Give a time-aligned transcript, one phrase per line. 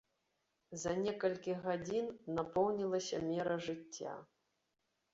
[0.83, 2.09] За некалькі гадзін
[2.39, 4.21] напоўнілася мера жыцця.